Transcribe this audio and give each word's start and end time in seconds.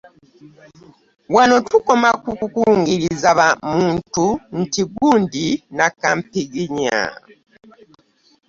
Wano 1.35 1.55
tukoma 1.69 2.09
ku 2.23 2.31
kukungiriza 2.39 3.29
muntu 3.75 4.25
nti 4.61 4.81
gundi 4.93 5.45
nnakampiginya! 5.57 6.99